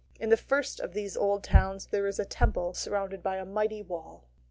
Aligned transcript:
In 0.19 0.29
the 0.29 0.35
first 0.35 0.79
of 0.79 0.93
these 0.93 1.15
old 1.15 1.43
towns 1.43 1.85
there 1.91 2.07
is 2.07 2.17
a 2.17 2.25
Temple 2.25 2.73
surrounded 2.73 3.21
by 3.21 3.37
a 3.37 3.45
mighty 3.45 3.83
wall. 3.83 4.23